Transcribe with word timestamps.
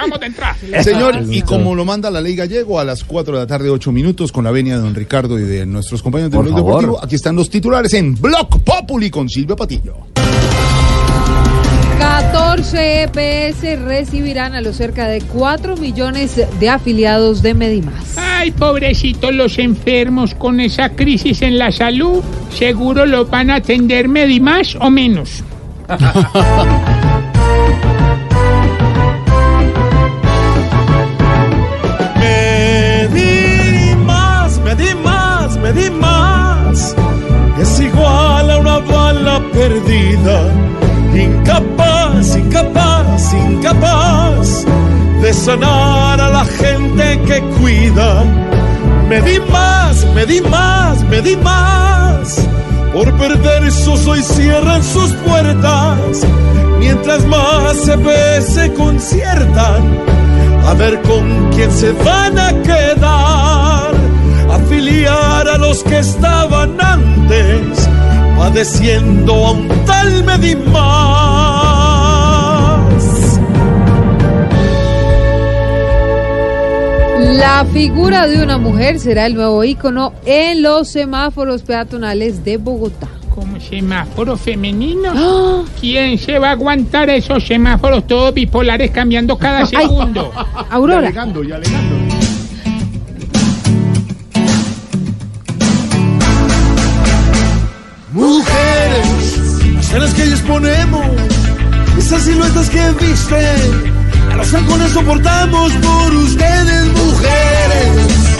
Estamos 0.00 0.20
de 0.20 0.26
entrada. 0.26 0.56
Señor, 0.82 1.22
y 1.30 1.42
como 1.42 1.74
lo 1.74 1.84
manda 1.84 2.10
la 2.10 2.20
ley 2.20 2.34
gallego, 2.34 2.80
a 2.80 2.84
las 2.84 3.04
4 3.04 3.34
de 3.34 3.40
la 3.40 3.46
tarde, 3.46 3.68
8 3.68 3.92
minutos, 3.92 4.32
con 4.32 4.44
la 4.44 4.50
venia 4.50 4.76
de 4.76 4.82
don 4.82 4.94
Ricardo 4.94 5.38
y 5.38 5.42
de 5.42 5.66
nuestros 5.66 6.02
compañeros 6.02 6.32
de 6.32 6.38
Blog. 6.38 6.56
Deportivo, 6.56 7.04
aquí 7.04 7.16
están 7.16 7.36
los 7.36 7.50
titulares 7.50 7.92
en 7.94 8.14
Block 8.14 8.60
Populi 8.62 9.10
con 9.10 9.28
Silvia 9.28 9.56
Patillo. 9.56 10.06
14 11.98 13.02
EPS 13.02 13.80
recibirán 13.84 14.54
a 14.54 14.62
los 14.62 14.76
cerca 14.76 15.06
de 15.06 15.20
4 15.20 15.76
millones 15.76 16.40
de 16.58 16.68
afiliados 16.70 17.42
de 17.42 17.52
Medimás. 17.52 18.16
Ay, 18.16 18.52
pobrecitos 18.52 19.34
los 19.34 19.58
enfermos 19.58 20.34
con 20.34 20.60
esa 20.60 20.90
crisis 20.90 21.42
en 21.42 21.58
la 21.58 21.70
salud. 21.70 22.22
Seguro 22.56 23.04
lo 23.04 23.26
van 23.26 23.50
a 23.50 23.56
atender 23.56 24.08
más 24.08 24.76
o 24.80 24.88
menos. 24.88 25.44
Incapaz, 41.14 42.36
incapaz, 42.36 43.34
incapaz 43.34 44.64
de 45.20 45.32
sanar 45.34 46.20
a 46.20 46.30
la 46.30 46.44
gente 46.44 47.20
que 47.26 47.40
cuida. 47.58 48.24
Me 49.08 49.20
di 49.20 49.40
más, 49.50 50.06
me 50.14 50.24
di 50.26 50.40
más, 50.42 51.02
me 51.04 51.20
di 51.20 51.36
más. 51.36 52.46
Por 52.92 53.12
perder 53.18 53.70
sus 53.72 54.06
hoy 54.06 54.22
cierran 54.22 54.82
sus 54.82 55.12
puertas. 55.26 56.22
Mientras 56.78 57.26
más 57.26 57.76
se 57.84 57.96
ve, 57.96 58.40
se 58.42 58.72
conciertan 58.74 60.10
a 60.66 60.74
ver 60.74 61.00
con 61.02 61.50
quién 61.50 61.70
se 61.72 61.92
van 61.92 62.38
a 62.38 62.52
quedar, 62.62 63.59
padeciendo 68.40 69.34
a 69.34 69.50
un 69.50 69.68
tal 69.84 70.24
Medimás. 70.24 70.70
La 77.36 77.66
figura 77.70 78.26
de 78.26 78.42
una 78.42 78.56
mujer 78.56 78.98
será 78.98 79.26
el 79.26 79.34
nuevo 79.34 79.62
ícono 79.62 80.14
en 80.24 80.62
los 80.62 80.88
semáforos 80.88 81.60
peatonales 81.60 82.42
de 82.42 82.56
Bogotá. 82.56 83.08
Como 83.28 83.60
semáforo 83.60 84.38
femenino. 84.38 85.66
¿Quién 85.78 86.16
se 86.16 86.38
va 86.38 86.48
a 86.48 86.52
aguantar 86.52 87.10
esos 87.10 87.46
semáforos 87.46 88.06
todos 88.06 88.32
bipolares 88.32 88.90
cambiando 88.90 89.36
cada 89.36 89.66
segundo? 89.66 90.32
Aurora, 90.70 91.08
Alegando 91.08 91.44
y 91.44 91.52
alegando. 91.52 91.99
Mujeres, 99.90 100.08
las 100.08 100.14
que 100.14 100.30
disponemos, 100.30 101.06
esas 101.98 102.22
siluetas 102.22 102.70
que 102.70 102.90
visten, 103.04 103.92
a 104.30 104.36
los 104.36 104.54
halcones 104.54 104.92
soportamos 104.92 105.72
por 105.72 106.14
ustedes, 106.14 106.86
mujeres. 106.92 108.38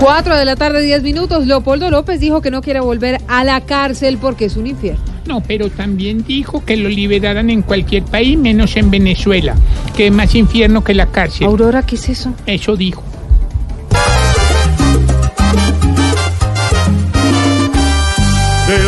4 0.00 0.36
de 0.36 0.44
la 0.46 0.56
tarde, 0.56 0.80
10 0.80 1.02
minutos. 1.02 1.46
Leopoldo 1.46 1.90
López 1.90 2.18
dijo 2.18 2.40
que 2.40 2.50
no 2.50 2.62
quiere 2.62 2.80
volver 2.80 3.20
a 3.28 3.44
la 3.44 3.60
cárcel 3.60 4.16
porque 4.18 4.46
es 4.46 4.56
un 4.56 4.66
infierno. 4.66 5.04
No, 5.26 5.42
pero 5.42 5.68
también 5.68 6.24
dijo 6.24 6.64
que 6.64 6.78
lo 6.78 6.88
liberaran 6.88 7.50
en 7.50 7.60
cualquier 7.60 8.04
país 8.04 8.38
menos 8.38 8.74
en 8.76 8.90
Venezuela, 8.90 9.54
que 9.94 10.06
es 10.06 10.12
más 10.12 10.34
infierno 10.34 10.82
que 10.82 10.94
la 10.94 11.06
cárcel. 11.06 11.46
Aurora, 11.46 11.84
¿qué 11.84 11.96
es 11.96 12.08
eso? 12.08 12.32
Eso 12.46 12.74
dijo. 12.74 13.02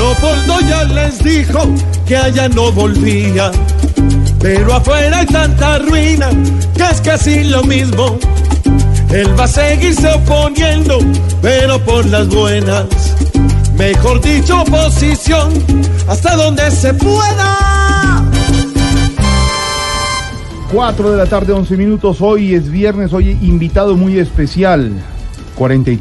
Leopoldo 0.07 0.61
ya 0.69 0.85
les 0.85 1.19
dijo 1.19 1.59
que 2.07 2.17
allá 2.17 2.49
no 2.49 2.71
volvía, 2.71 3.51
pero 4.39 4.73
afuera 4.73 5.19
hay 5.19 5.27
tanta 5.27 5.81
ruina 5.81 6.31
que 6.77 6.85
es 6.85 7.01
casi 7.01 7.43
lo 7.43 7.65
mismo. 7.65 8.17
Él 9.11 9.29
va 9.37 9.45
a 9.45 9.49
seguirse 9.49 10.07
oponiendo, 10.13 11.01
pero 11.43 11.85
por 11.85 12.07
las 12.07 12.29
buenas. 12.29 12.87
Mejor 13.77 14.21
dicho, 14.21 14.61
oposición, 14.61 15.53
hasta 16.07 16.37
donde 16.37 16.71
se 16.71 16.95
pueda. 16.95 18.25
4 20.73 21.11
de 21.11 21.17
la 21.17 21.27
tarde, 21.27 21.53
11 21.53 21.77
minutos. 21.77 22.19
Hoy 22.21 22.55
es 22.55 22.71
viernes, 22.71 23.13
hoy 23.13 23.31
invitado 23.43 23.97
muy 23.97 24.21
especial. 24.21 24.93
43. 25.57 25.95